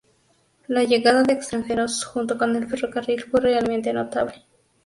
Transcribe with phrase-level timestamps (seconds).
[0.67, 4.43] La llegada de extranjeros junto con el ferrocarril fue realmente notable.